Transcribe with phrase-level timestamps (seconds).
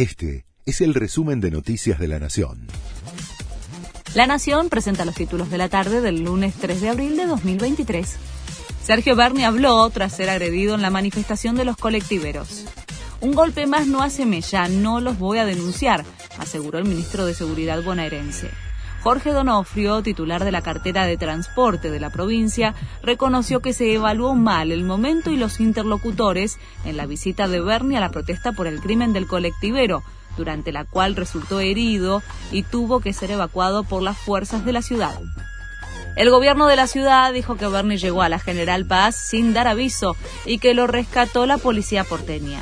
[0.00, 2.68] Este es el resumen de Noticias de la Nación.
[4.14, 8.16] La Nación presenta los títulos de la tarde del lunes 3 de abril de 2023.
[8.82, 12.64] Sergio Berni habló tras ser agredido en la manifestación de los colectiveros.
[13.20, 16.06] Un golpe más no hace mella, no los voy a denunciar,
[16.38, 18.48] aseguró el ministro de Seguridad bonaerense.
[19.02, 24.34] Jorge Donofrio, titular de la cartera de transporte de la provincia, reconoció que se evaluó
[24.34, 28.66] mal el momento y los interlocutores en la visita de Berni a la protesta por
[28.66, 30.02] el crimen del colectivero,
[30.36, 34.82] durante la cual resultó herido y tuvo que ser evacuado por las fuerzas de la
[34.82, 35.18] ciudad.
[36.16, 39.66] El gobierno de la ciudad dijo que Berni llegó a la General Paz sin dar
[39.66, 42.60] aviso y que lo rescató la policía porteña.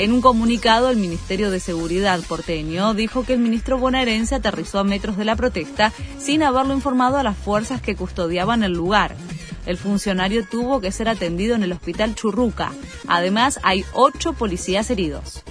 [0.00, 4.84] En un comunicado, el Ministerio de Seguridad porteño dijo que el ministro bonaerense aterrizó a
[4.84, 9.14] metros de la protesta sin haberlo informado a las fuerzas que custodiaban el lugar.
[9.66, 12.72] El funcionario tuvo que ser atendido en el hospital Churruca.
[13.08, 15.42] Además, hay ocho policías heridos.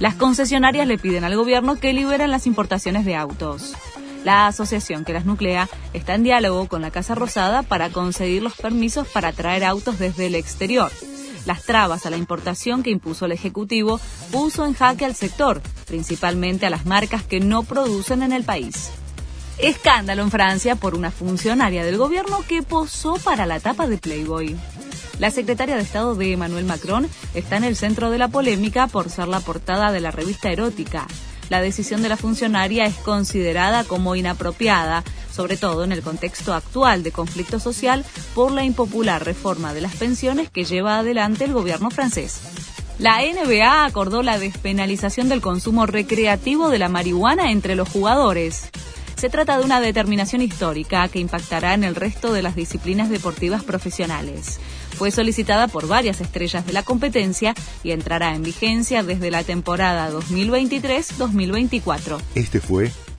[0.00, 3.76] Las concesionarias le piden al gobierno que liberen las importaciones de autos.
[4.24, 8.56] La asociación que las nuclea está en diálogo con la Casa Rosada para conseguir los
[8.56, 10.90] permisos para traer autos desde el exterior.
[11.46, 14.00] Las trabas a la importación que impuso el Ejecutivo
[14.32, 18.90] puso en jaque al sector, principalmente a las marcas que no producen en el país.
[19.58, 24.56] Escándalo en Francia por una funcionaria del gobierno que posó para la tapa de Playboy.
[25.18, 29.08] La secretaria de Estado de Emmanuel Macron está en el centro de la polémica por
[29.08, 31.06] ser la portada de la revista erótica.
[31.48, 35.04] La decisión de la funcionaria es considerada como inapropiada,
[35.36, 39.94] sobre todo en el contexto actual de conflicto social por la impopular reforma de las
[39.94, 42.40] pensiones que lleva adelante el gobierno francés.
[42.98, 48.70] La NBA acordó la despenalización del consumo recreativo de la marihuana entre los jugadores.
[49.16, 53.64] Se trata de una determinación histórica que impactará en el resto de las disciplinas deportivas
[53.64, 54.58] profesionales.
[54.96, 60.10] Fue solicitada por varias estrellas de la competencia y entrará en vigencia desde la temporada
[60.10, 62.18] 2023-2024.
[62.34, 62.90] Este fue